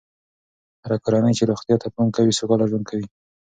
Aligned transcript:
هره 0.83 0.97
کورنۍ 1.03 1.33
چې 1.37 1.43
روغتیا 1.51 1.75
ته 1.81 1.87
پام 1.95 2.07
کوي، 2.15 2.31
سوکاله 2.39 2.65
ژوند 2.71 2.85
کوي. 2.89 3.05